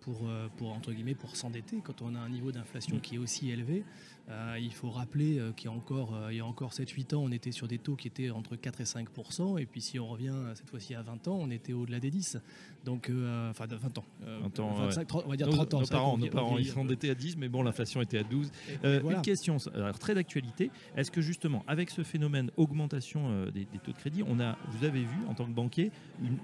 pour, 0.00 0.26
pour, 0.56 0.72
entre 0.72 0.92
guillemets, 0.92 1.14
pour 1.14 1.36
s'endetter 1.36 1.80
quand 1.84 2.00
on 2.00 2.14
a 2.14 2.18
un 2.18 2.30
niveau 2.30 2.50
d'inflation 2.50 2.96
mm. 2.96 3.00
qui 3.00 3.16
est 3.16 3.18
aussi 3.18 3.50
élevé. 3.50 3.84
Euh, 4.28 4.58
il 4.60 4.72
faut 4.72 4.90
rappeler 4.90 5.38
euh, 5.38 5.52
qu'il 5.52 5.70
y 5.70 5.72
a 5.72 5.76
encore, 5.76 6.12
euh, 6.14 6.32
il 6.32 6.38
y 6.38 6.40
a 6.40 6.46
encore 6.46 6.72
7-8 6.72 7.14
ans, 7.14 7.22
on 7.22 7.30
était 7.30 7.52
sur 7.52 7.68
des 7.68 7.78
taux 7.78 7.94
qui 7.94 8.08
étaient 8.08 8.30
entre 8.30 8.56
4 8.56 8.80
et 8.80 8.84
5% 8.84 9.58
Et 9.60 9.66
puis 9.66 9.80
si 9.80 10.00
on 10.00 10.08
revient 10.08 10.34
cette 10.54 10.68
fois-ci 10.68 10.96
à 10.96 11.02
20 11.02 11.28
ans, 11.28 11.38
on 11.40 11.50
était 11.50 11.72
au-delà 11.72 12.00
des 12.00 12.10
10. 12.10 12.38
Donc, 12.84 13.10
enfin, 13.50 13.66
20 13.66 13.98
ans. 13.98 14.04
20 14.20 14.60
ans 14.60 14.74
25, 14.74 15.06
30, 15.06 15.22
on 15.26 15.30
va 15.30 15.36
dire 15.36 15.48
30 15.48 15.74
ans. 15.74 15.80
Nos 15.80 15.86
parents, 15.86 16.18
nos 16.18 16.28
parents 16.28 16.58
ils 16.58 16.66
s'endettaient 16.66 17.10
à 17.10 17.14
10, 17.14 17.36
mais 17.36 17.48
bon, 17.48 17.62
l'inflation 17.62 18.00
était 18.00 18.18
à 18.18 18.24
12. 18.24 18.50
Une 18.84 19.22
question, 19.22 19.58
alors, 19.74 19.98
très 19.98 20.14
d'actualité. 20.14 20.70
Est-ce 20.96 21.10
que 21.10 21.20
justement, 21.20 21.64
avec 21.68 21.90
ce 21.90 22.02
phénomène 22.02 22.50
augmentation 22.56 23.46
des, 23.52 23.66
taux 23.84 23.92
de 23.92 23.96
crédit, 23.96 24.22
on 24.26 24.40
a, 24.40 24.56
vous 24.70 24.84
avez 24.84 25.02
vu 25.02 25.18
en 25.28 25.34
tant 25.34 25.46
que 25.46 25.52
banquier 25.52 25.92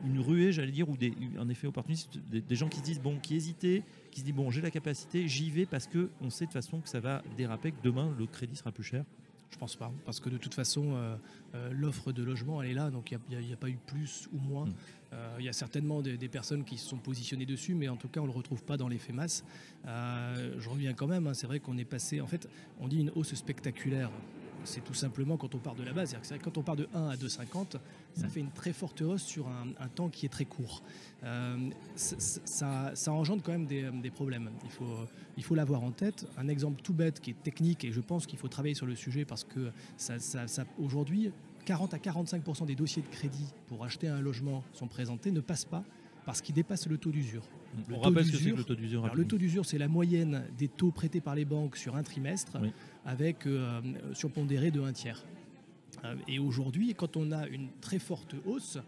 une, 0.05 0.21
ruée, 0.21 0.53
j'allais 0.53 0.73
dire, 0.73 0.89
ou 0.89 0.97
des, 0.97 1.13
un 1.39 1.49
effet 1.49 1.67
opportuniste, 1.67 2.19
des, 2.31 2.41
des 2.41 2.57
gens 2.57 2.69
qui 2.69 2.79
se 2.79 2.85
disent, 2.85 3.01
bon, 3.01 3.19
qui 3.19 3.35
hésitaient 3.35 3.83
qui 4.13 4.21
se 4.21 4.25
dit 4.25 4.33
bon 4.33 4.53
j'ai 4.53 4.61
la 4.61 4.71
capacité, 4.71 5.27
j'y 5.27 5.51
vais 5.51 5.67
parce 5.67 5.89
que 5.89 6.09
on 6.21 6.31
sait 6.31 6.45
de 6.45 6.51
toute 6.53 6.63
façon 6.63 6.81
que 6.81 6.89
ça 6.89 7.01
va 7.01 7.23
déraper, 7.37 7.73
que 7.73 7.83
demain 7.83 8.15
le 8.17 8.27
crédit 8.27 8.55
sera 8.55 8.71
plus 8.71 8.85
cher 8.85 9.05
je 9.53 9.59
pense 9.59 9.77
pas, 9.77 9.93
parce 10.07 10.19
que 10.19 10.31
de 10.31 10.39
toute 10.39 10.55
façon, 10.55 10.95
euh, 10.95 11.17
euh, 11.55 11.71
l'offre 11.73 12.11
de 12.11 12.23
logement, 12.23 12.63
elle 12.63 12.71
est 12.71 12.75
là, 12.75 12.91
donc 12.91 13.13
il 13.13 13.39
n'y 13.39 13.53
a, 13.53 13.57
pas 13.57 13.69
eu 13.69 13.77
plus 13.87 14.29
ou 14.33 14.39
moins. 14.39 14.67
Mm. 14.67 14.75
Euh, 15.13 15.37
il 15.41 15.45
y 15.45 15.49
a 15.49 15.53
certainement 15.53 16.01
des, 16.01 16.17
personnes 16.29 16.65
qui 16.65 16.79
se 16.79 16.89
sont 16.89 16.97
positionnées 16.97 17.45
dessus, 17.45 17.75
mais 17.75 17.89
en 17.89 17.97
tout 17.97 18.09
cas, 18.09 18.21
on 18.21 18.25
ne 18.25 18.33
le 18.33 18.37
retrouve 18.37 18.65
pas 18.65 18.79
dans 18.79 18.89
l'effet 18.89 19.13
masse. 19.13 19.45
je 19.85 20.69
reviens 20.69 20.95
quand 20.95 21.07
même, 21.07 21.27
hein, 21.27 21.35
c'est 21.35 21.47
vrai 21.47 21.61
qu'on 21.61 21.77
est 21.77 21.85
passé, 21.85 22.23
en 22.23 22.27
fait, 22.27 22.49
on 22.81 22.89
dit 22.89 22.99
une 22.99 23.11
hausse 23.15 23.35
spectaculaire 23.35 24.11
c'est 24.65 24.83
tout 24.83 24.95
simplement 24.95 25.37
quand 25.37 25.55
on 25.55 25.59
part 25.59 25.75
de 25.75 25.83
la 25.83 25.93
base. 25.93 26.11
C'est-à-dire 26.11 26.39
que 26.39 26.45
quand 26.45 26.59
on 26.59 26.63
part 26.63 26.77
de 26.77 26.89
1 26.95 27.09
à 27.09 27.17
2,50, 27.17 27.77
ça 28.15 28.29
fait 28.29 28.41
une 28.41 28.51
très 28.51 28.73
forte 28.73 29.03
hausse 29.03 29.23
sur 29.23 29.47
un, 29.49 29.89
temps 29.89 30.09
qui 30.09 30.27
est 30.27 30.29
très 30.29 30.45
court. 30.45 30.83
Euh, 31.25 31.71
ça, 31.97 32.93
engendre 33.09 33.43
quand 33.43 33.53
même 33.53 33.67
des, 33.67 34.11
problèmes. 34.11 34.51
Il 34.65 34.71
faut, 34.71 34.97
il 35.37 35.45
faut 35.45 35.55
l'avoir 35.55 35.83
en 35.83 35.91
tête. 35.91 36.27
Un 36.37 36.49
exemple 36.49 36.83
tout 36.83 36.95
bête 36.95 37.21
qui 37.21 37.31
est 37.31 37.43
technique, 37.43 37.85
et 37.85 37.93
je 37.93 38.01
pense 38.01 38.27
qu'il 38.27 38.39
faut 38.39 38.49
travailler 38.49 38.75
sur 38.75 38.87
le 38.87 38.95
sujet 38.95 39.25
parce 39.25 39.45
que 39.45 39.71
ça, 39.97 40.17
aujourd'hui, 40.79 41.33
40 41.65 41.95
à 41.95 41.99
45% 41.99 42.67
des 42.67 42.75
dossiers 42.75 43.03
de 43.03 43.09
crédit 43.09 43.47
pour 43.69 43.85
acheter 43.85 44.09
un 44.09 44.21
logement 44.21 44.65
sont 44.73 44.89
présentés, 44.89 45.31
ne 45.31 45.41
passent 45.41 45.65
pas 45.65 45.85
parce 46.25 46.41
qu'ils 46.41 46.55
dépassent 46.55 46.87
le 46.87 46.99
taux 46.99 47.11
d'usure. 47.11 47.43
On 47.91 48.01
rappelle 48.01 48.25
ce 48.25 48.33
que 48.33 48.37
c'est 48.37 48.51
le 48.51 48.65
taux 48.65 48.75
d'usure. 48.75 49.15
Le 49.15 49.25
taux 49.25 49.39
d'usure, 49.39 49.65
c'est 49.65 49.79
la 49.79 49.89
moyenne 49.89 50.45
des 50.59 50.69
taux 50.69 50.91
prêtés 50.91 51.21
par 51.21 51.35
les 51.35 51.45
banques 51.45 51.77
sur 51.77 51.97
un 51.97 52.03
trimestre, 52.03 52.59
avec 53.05 53.47
euh, 53.47 53.81
surpondéré 54.13 54.71
de 54.71 54.81
un 54.81 54.93
tiers. 54.93 55.25
Euh, 56.05 56.15
et 56.29 56.39
aujourd'hui, 56.39 56.95
quand 56.95 57.17
on 57.17 57.33
a 57.33 57.47
une 57.47 57.69
très 57.81 57.99
forte 57.99 58.35
hausse, 58.47 58.79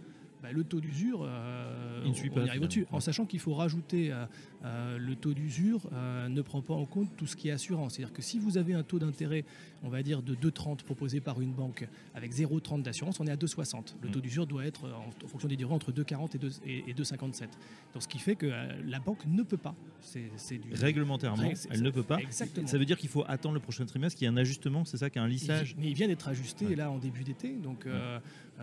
bah, 0.44 0.52
le 0.52 0.62
taux 0.62 0.78
d'usure, 0.78 1.22
euh, 1.22 2.04
on, 2.04 2.12
y 2.44 2.48
arrive 2.50 2.64
au-dessus. 2.64 2.86
En 2.92 3.00
sachant 3.00 3.24
qu'il 3.24 3.40
faut 3.40 3.54
rajouter 3.54 4.12
euh, 4.12 4.26
euh, 4.66 4.98
le 4.98 5.16
taux 5.16 5.32
d'usure 5.32 5.88
ne 6.28 6.42
prend 6.42 6.60
pas 6.60 6.74
en 6.74 6.84
compte 6.84 7.08
tout 7.16 7.26
ce 7.26 7.34
qui 7.34 7.48
est 7.48 7.52
assurance. 7.52 7.94
C'est-à-dire 7.94 8.12
que 8.12 8.20
si 8.20 8.38
vous 8.38 8.58
avez 8.58 8.74
un 8.74 8.82
taux 8.82 8.98
d'intérêt, 8.98 9.46
on 9.82 9.88
va 9.88 10.02
dire 10.02 10.20
de 10.20 10.34
2,30 10.34 10.82
proposé 10.82 11.20
par 11.20 11.40
une 11.40 11.52
banque 11.52 11.88
avec 12.14 12.34
0,30 12.34 12.82
d'assurance, 12.82 13.20
on 13.20 13.26
est 13.26 13.30
à 13.30 13.36
2,60. 13.36 13.94
Le 14.02 14.08
mm. 14.10 14.12
taux 14.12 14.20
d'usure 14.20 14.46
doit 14.46 14.66
être, 14.66 14.86
en, 14.90 15.28
fonction 15.28 15.48
des 15.48 15.56
durées, 15.56 15.72
entre 15.72 15.92
2,40 15.92 16.36
et 16.66 16.92
2,57. 16.92 17.40
Donc 17.94 18.02
ce 18.02 18.08
qui 18.08 18.18
fait 18.18 18.36
que 18.36 18.52
la 18.86 18.98
banque 18.98 19.24
ne 19.26 19.42
peut 19.44 19.56
pas. 19.56 19.74
C'est, 20.02 20.58
du... 20.58 20.74
Réglementairement, 20.74 21.50
elle 21.70 21.82
ne 21.82 21.90
peut 21.90 22.02
pas. 22.02 22.18
Exactement. 22.18 22.66
Ça 22.66 22.76
veut 22.76 22.84
dire 22.84 22.98
qu'il 22.98 23.08
faut 23.08 23.24
attendre 23.26 23.54
le 23.54 23.60
prochain 23.60 23.86
trimestre, 23.86 24.18
qu'il 24.18 24.26
y 24.26 24.28
a 24.28 24.30
un 24.30 24.36
ajustement, 24.36 24.84
c'est 24.84 24.98
ça, 24.98 25.08
qu'il 25.08 25.20
y 25.20 25.22
a 25.22 25.24
un 25.24 25.28
lissage 25.28 25.74
Mais 25.78 25.88
il 25.88 25.94
vient 25.94 26.08
d'être 26.08 26.28
ajusté 26.28 26.76
là 26.76 26.90
en 26.90 26.98
début 26.98 27.24
d'été. 27.24 27.54
Donc 27.54 27.86
mm. 28.58 28.62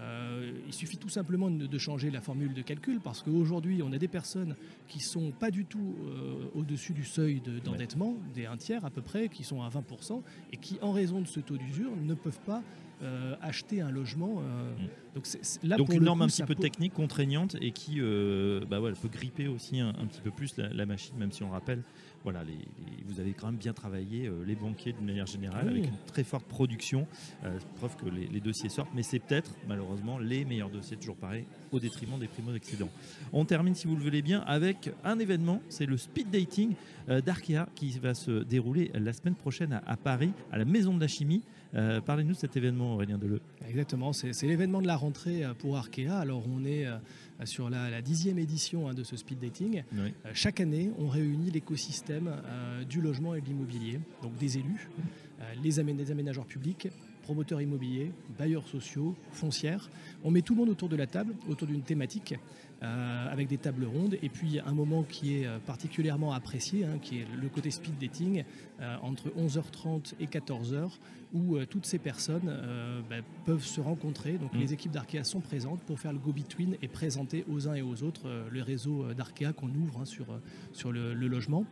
il 0.68 0.74
suffit 0.74 0.98
tout 0.98 1.10
simplement 1.10 1.50
de 1.50 1.68
de, 1.68 1.78
changer 1.78 2.12
la 2.12 2.22
formule 2.22 2.54
de 2.54 2.62
calcul 2.62 3.00
parce 3.00 3.22
qu'aujourd'hui, 3.22 3.82
on 3.84 3.92
a 3.94 3.98
des 3.98 4.08
personnes 4.08 4.56
qui 4.88 5.00
ne 5.00 5.04
sont 5.04 5.32
pas 5.32 5.52
du 5.52 5.66
tout 5.66 5.96
au-dessus 6.56 6.94
du 6.94 7.06
seuil 7.06 7.42
d'endettement, 7.64 8.16
des 8.34 8.46
un 8.46 8.58
tiers 8.58 8.86
à 8.86 8.90
peu 8.90 9.02
près, 9.02 9.30
qui 9.30 9.44
sont 9.44 9.62
à 9.62 9.70
20%, 9.70 10.22
et 10.52 10.58
qui, 10.58 10.78
en 10.82 10.92
raison 10.92 11.22
de 11.22 11.28
ce 11.28 11.40
taux 11.40 11.58
d'usure, 11.58 11.96
ne 11.96 12.14
peuvent 12.14 12.40
pas 12.46 12.62
euh, 13.04 13.36
acheter 13.42 13.82
un 13.82 13.90
logement. 13.90 14.44
Euh, 14.44 14.74
mm. 14.76 14.90
Donc, 15.16 15.28
là, 15.64 15.76
donc 15.76 15.92
une 15.92 16.04
norme 16.04 16.22
un 16.22 16.28
petit 16.28 16.44
peu 16.44 16.54
technique, 16.54 16.94
contraignante 16.94 17.58
et 17.60 17.72
qui 17.72 17.96
euh, 18.00 18.62
bah 18.70 18.80
peut 18.80 19.10
gripper 19.10 19.48
aussi 19.48 19.80
un, 19.80 19.92
petit 19.94 20.22
peu 20.22 20.30
plus 20.30 20.56
la, 20.58 20.86
machine, 20.86 21.18
même 21.18 21.32
si 21.32 21.44
on 21.44 21.50
rappelle, 21.50 21.82
voilà, 22.24 22.44
les, 22.44 22.58
vous 23.08 23.20
avez 23.20 23.34
quand 23.34 23.48
même 23.48 23.58
bien 23.58 23.74
travaillé 23.74 24.32
les 24.46 24.56
banquiers 24.56 24.94
d'une 24.94 25.06
manière 25.06 25.26
générale 25.26 25.68
avec 25.68 25.88
une 25.88 25.98
très 26.06 26.24
forte 26.24 26.46
production, 26.46 27.08
preuve 27.76 27.98
que 27.98 28.06
les, 28.06 28.40
dossiers 28.40 28.70
sortent, 28.70 28.92
mais 28.96 29.04
c'est 29.04 29.20
peut-être 29.20 29.54
malheureusement 29.68 30.18
les 30.18 30.46
meilleurs 30.46 30.70
dossiers, 30.70 30.96
toujours 30.96 31.18
pareil, 31.18 31.46
au 31.72 31.80
détriment 31.80 32.20
des 32.20 32.28
primo-excédents. 32.28 32.92
On 33.34 33.44
termine, 33.44 33.76
si 33.76 33.88
vous 33.88 33.98
le 33.98 34.04
voulez 34.04 34.22
bien, 34.22 34.42
avec 34.42 34.92
un 35.04 35.20
événement, 35.20 35.62
c'est 35.68 35.88
le 35.88 35.98
speed 35.98 36.30
dating 36.30 36.76
d'Arkea 37.08 37.68
qui 37.76 37.90
va 38.00 38.14
se 38.14 38.44
dérouler 38.44 38.92
la 38.94 39.12
semaine 39.12 39.36
prochaine 39.36 39.74
à, 39.74 39.84
à 39.86 39.98
Paris, 39.98 40.32
à 40.54 40.58
la 40.58 40.66
Maison 40.66 40.96
de 40.96 41.02
la 41.02 41.08
Chimie. 41.10 41.42
Parlez-nous 42.06 42.34
de 42.34 42.38
cet 42.38 42.58
événement 42.58 42.96
Aurélien 42.96 43.18
Deleu. 43.18 43.40
Exactement, 43.72 44.12
c'est 44.12 44.44
l'événement 44.44 44.82
de 44.82 44.88
la 44.88 44.98
rentrée 44.98 45.46
euh, 45.46 45.54
pour 45.54 45.78
Arkea. 45.78 46.10
Alors 46.10 46.44
on 46.54 46.66
est 46.66 46.86
euh, 46.86 46.98
sur 47.46 47.70
la, 47.70 48.02
dixième 48.02 48.38
édition 48.38 48.90
hein, 48.90 48.94
de 48.94 49.04
ce 49.04 49.16
speed 49.16 49.40
dating. 49.40 49.84
Euh, 49.96 50.10
chaque 50.34 50.60
année, 50.60 50.92
on 51.00 51.08
réunit 51.08 51.52
l'écosystème 51.52 52.32
du 52.90 53.00
logement 53.00 53.34
et 53.34 53.40
de 53.40 53.46
l'immobilier, 53.46 54.02
donc 54.22 54.36
des 54.38 54.58
élus, 54.58 54.90
les, 55.64 55.80
aménageurs 55.80 56.46
publics, 56.46 56.90
promoteurs 57.24 57.62
immobiliers, 57.62 58.12
bailleurs 58.38 58.68
sociaux, 58.68 59.16
foncières. 59.32 59.90
On 60.24 60.32
met 60.32 60.42
tout 60.42 60.54
le 60.54 60.60
monde 60.60 60.70
autour 60.70 60.90
de 60.90 60.98
la 60.98 61.08
table, 61.08 61.34
autour 61.48 61.68
d'une 61.68 61.82
thématique, 61.82 62.36
euh, 62.84 63.32
avec 63.32 63.48
des 63.48 63.60
tables 63.60 63.86
rondes. 63.86 64.18
Et 64.24 64.30
puis 64.30 64.60
un 64.60 64.74
moment 64.74 65.04
qui 65.04 65.36
est 65.36 65.46
euh, 65.46 65.60
particulièrement 65.60 66.34
apprécié, 66.34 66.84
hein, 66.84 66.98
qui 67.00 67.20
est 67.20 67.28
le 67.40 67.48
côté 67.48 67.70
speed 67.70 68.00
dating, 68.00 68.44
euh, 68.82 68.96
entre 69.04 69.30
11h30 69.30 70.16
et 70.20 70.26
14h, 70.26 70.90
où 71.36 71.58
toutes 71.66 71.86
ces 71.86 72.00
personnes 72.00 72.52
bah, 73.08 73.18
peuvent 73.46 73.64
se 73.64 73.80
rencontrer. 73.80 74.34
Donc 74.40 74.54
mm. 74.54 74.58
les 74.58 74.74
équipes 74.74 74.92
d'Arkea 74.92 75.24
sont 75.24 75.42
présentes 75.42 75.82
pour 75.82 76.00
faire 76.00 76.12
le 76.12 76.18
go-between 76.18 76.76
et 76.82 76.88
présenter 76.88 77.46
aux 77.48 77.68
uns 77.68 77.76
et 77.76 77.84
aux 77.84 78.02
autres 78.02 78.28
le 78.50 78.64
réseau 78.64 79.14
d'Arkea 79.14 79.54
qu'on 79.56 79.70
ouvre 79.70 80.00
hein, 80.02 80.06
sur, 80.06 80.26
sur 80.74 80.92
le, 80.92 81.14
logement. 81.14 81.66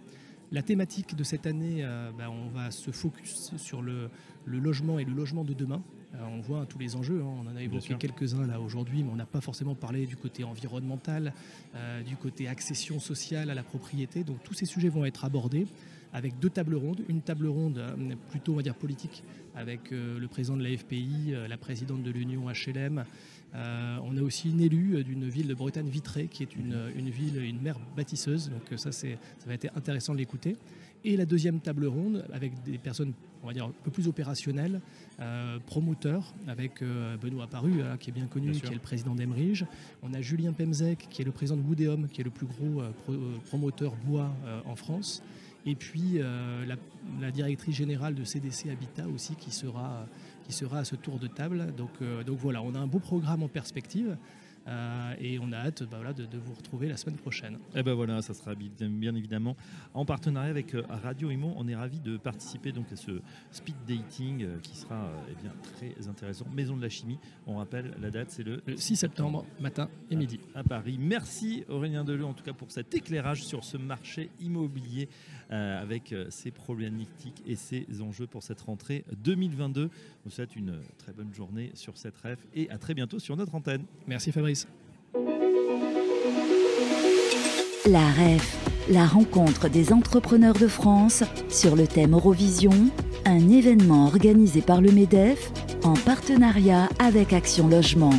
La 0.52 0.62
thématique 0.62 1.16
de 1.16 1.24
cette 1.24 1.48
année, 1.48 1.84
bah, 2.18 2.30
on 2.30 2.50
va 2.50 2.70
se 2.70 2.92
focus 2.92 3.56
sur 3.58 3.82
le, 3.82 4.10
le 4.46 4.60
logement 4.60 5.00
et 5.00 5.06
le 5.06 5.14
logement 5.14 5.44
de 5.44 5.54
demain. 5.54 5.82
Euh, 6.16 6.18
on 6.28 6.42
voit 6.42 6.66
tous 6.66 6.80
les 6.80 6.96
enjeux, 6.96 7.22
hein. 7.22 7.44
on 7.44 7.48
en 7.48 7.56
a 7.56 7.62
évoqué 7.62 7.96
quelques-uns 7.96 8.48
là 8.48 8.60
aujourd'hui, 8.60 9.04
mais 9.04 9.12
on 9.12 9.16
n'a 9.16 9.26
pas 9.26 9.42
forcément 9.42 9.76
parlé 9.76 10.08
du 10.08 10.16
côté 10.16 10.44
environnemental, 10.44 11.34
euh, 11.76 12.02
du 12.02 12.16
côté 12.16 12.48
accession 12.48 13.00
sociale 13.00 13.50
à 13.50 13.54
la 13.54 13.64
propriété. 13.64 14.24
Donc 14.24 14.44
tous 14.44 14.54
ces 14.54 14.66
sujets 14.66 14.90
vont 14.90 15.06
être 15.06 15.26
abordés 15.26 15.68
avec 16.12 16.40
deux 16.40 16.50
tables 16.50 16.76
rondes. 16.76 17.02
Une 17.08 17.22
table 17.22 17.48
ronde 17.48 17.78
euh, 17.78 18.16
plutôt, 18.32 18.54
on 18.54 18.56
va 18.56 18.64
dire, 18.64 18.76
politique, 18.76 19.24
avec 19.56 19.92
le 19.92 20.26
président 20.28 20.56
de 20.56 20.64
la 20.64 20.78
FPI, 20.78 21.34
la 21.50 21.58
présidente 21.58 22.02
de 22.02 22.12
l'Union 22.12 22.46
HLM. 22.50 23.04
on 23.54 24.18
a 24.18 24.22
aussi 24.22 24.52
une 24.52 24.62
élue 24.62 25.04
d'une 25.04 25.28
ville 25.28 25.48
de 25.48 25.54
Bretagne 25.54 25.90
vitrée, 25.90 26.28
qui 26.28 26.44
est 26.44 26.56
une, 26.56 26.78
une 26.96 27.10
ville, 27.10 27.44
une 27.44 27.60
mère 27.60 27.78
bâtisseuse. 27.98 28.50
Donc 28.50 28.80
ça, 28.80 28.94
ça 28.94 29.08
va 29.46 29.54
être 29.56 29.68
intéressant 29.76 30.14
de 30.14 30.20
l'écouter. 30.20 30.56
Et 31.06 31.16
la 31.16 31.26
deuxième 31.26 31.60
table 31.60 31.86
ronde 31.86 32.26
avec 32.34 32.52
des 32.64 32.78
personnes, 32.78 33.14
on 33.42 33.48
va 33.48 33.54
dire, 33.54 33.66
un 33.66 33.74
peu 33.84 33.92
plus 33.92 34.08
opérationnelles, 34.08 34.82
euh, 35.22 35.58
promoteurs, 35.66 36.34
avec 36.48 36.82
euh, 36.82 37.16
Benoît 37.18 37.48
Paru, 37.48 37.82
hein, 37.82 37.96
qui 37.98 38.10
est 38.10 38.14
bien 38.14 38.28
connu, 38.28 38.52
qui 38.52 38.66
est 38.66 38.74
le 38.74 38.80
président 38.80 39.16
d'Emerige. 39.16 39.66
On 40.04 40.14
a 40.14 40.22
Julien 40.22 40.52
Pemzek, 40.52 41.08
qui 41.10 41.22
est 41.22 41.26
le 41.26 41.32
président 41.32 41.58
de 41.58 41.62
Woodéum, 41.66 42.10
qui 42.10 42.20
est 42.20 42.24
le 42.26 42.32
plus 42.32 42.48
gros 42.48 42.82
euh, 42.82 43.38
promoteur 43.48 43.94
bois 44.06 44.30
en 44.66 44.76
France. 44.76 45.24
Et 45.66 45.76
puis 45.76 46.20
la, 46.20 47.32
directrice 47.32 47.76
générale 47.76 48.16
de 48.16 48.24
CDC 48.24 48.70
Habitat 48.70 49.08
aussi, 49.14 49.36
qui 49.36 49.52
sera, 49.52 50.06
qui 50.46 50.54
sera 50.54 50.80
à 50.80 50.86
ce 50.86 50.96
tour 50.96 51.20
de 51.20 51.28
table. 51.28 51.74
Donc, 51.78 51.92
donc 52.26 52.38
voilà, 52.40 52.62
on 52.62 52.74
a 52.76 52.80
un 52.80 52.88
beau 52.88 53.00
programme 53.00 53.44
en 53.44 53.50
perspective. 53.50 54.18
Euh, 54.70 55.14
et 55.20 55.40
on 55.40 55.52
a 55.52 55.58
hâte 55.58 55.84
bah, 55.84 55.98
voilà, 55.98 56.14
de, 56.14 56.38
vous 56.38 56.54
retrouver 56.54 56.88
la 56.88 56.98
semaine 56.98 57.18
prochaine. 57.18 57.56
Et 57.74 57.80
eh 57.80 57.84
ben 57.84 57.94
voilà, 57.94 58.22
ça 58.22 58.34
sera 58.34 58.54
bien 58.56 59.16
évidemment 59.16 59.56
en 59.94 60.06
partenariat 60.06 60.50
avec 60.50 60.76
euh, 60.76 60.84
Radio 60.88 61.32
Imo. 61.32 61.54
On 61.58 61.68
est 61.68 61.76
ravis 61.76 62.00
de 62.00 62.18
participer 62.18 62.72
donc 62.72 62.92
à 62.92 62.96
ce 62.96 63.20
speed 63.52 63.76
dating 63.88 64.44
euh, 64.44 64.60
qui 64.62 64.78
sera 64.78 65.10
eh 65.30 65.42
bien, 65.42 65.52
très 65.64 66.08
intéressant. 66.08 66.46
Maison 66.54 66.78
de 66.78 66.82
la 66.82 66.90
chimie, 66.90 67.18
on 67.48 67.58
rappelle 67.58 67.94
la 68.00 68.12
date, 68.12 68.30
c'est 68.30 68.44
le, 68.44 68.62
6 68.76 68.96
septembre, 68.96 69.46
matin 69.60 69.90
et 70.12 70.16
midi. 70.16 70.40
À, 70.54 70.64
Paris. 70.64 70.98
Merci 71.00 71.64
Aurélien 71.68 72.04
Deleu 72.04 72.26
en 72.26 72.34
tout 72.34 72.44
cas 72.44 72.54
pour 72.54 72.70
cet 72.70 72.94
éclairage 72.94 73.44
sur 73.44 73.64
ce 73.64 73.78
marché 73.78 74.30
immobilier 74.40 75.10
avec 75.50 76.14
ses 76.30 76.52
problématiques 76.52 77.42
et 77.48 77.56
ses 77.56 77.88
enjeux 78.02 78.28
pour 78.28 78.44
cette 78.44 78.62
rentrée 78.62 79.04
2022. 79.24 79.90
Vous 80.30 80.36
souhaite 80.36 80.56
une 80.56 80.80
très 81.00 81.12
bonne 81.12 81.34
journée 81.34 81.72
sur 81.74 81.98
cette 81.98 82.16
ref 82.20 82.38
et 82.54 82.70
à 82.70 82.78
très 82.78 82.94
bientôt 82.94 83.18
sur 83.18 83.36
notre 83.36 83.56
antenne. 83.56 83.86
Merci 84.06 84.32
Fabrice. 84.32 84.68
La 87.88 88.08
REF, 88.12 88.86
la 88.92 89.08
rencontre 89.08 89.70
des 89.70 89.92
entrepreneurs 89.92 90.54
de 90.54 90.68
France 90.68 91.24
sur 91.50 91.76
le 91.76 91.88
thème 91.88 92.14
Eurovision, 92.14 92.92
un 93.26 93.50
événement 93.50 94.06
organisé 94.06 94.62
par 94.62 94.82
le 94.82 94.92
MEDEF 94.92 95.52
en 95.84 95.96
partenariat 95.96 96.90
avec 97.00 97.34
Action 97.34 97.68
Logement, 97.68 98.14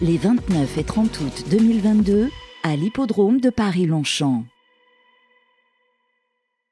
les 0.00 0.16
29 0.16 0.78
et 0.78 0.84
30 0.84 1.20
août 1.20 1.44
2022 1.50 2.30
à 2.62 2.74
l'hippodrome 2.74 3.38
de 3.38 3.50
Paris-Longchamp. 3.50 4.46